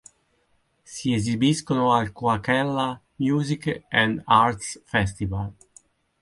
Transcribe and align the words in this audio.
Si 0.83 1.13
esibiscono 1.13 1.93
al 1.93 2.11
Coachella 2.11 2.99
Music 3.17 3.83
and 3.91 4.23
Arts 4.25 4.81
Festival. 4.83 5.53